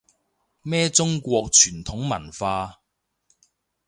[0.63, 2.79] 咩中國傳統文化